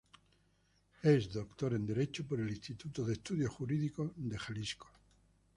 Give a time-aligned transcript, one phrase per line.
[1.03, 4.89] Es Doctor en Derecho por el Instituto de Estudios Jurídicos de Jalisco.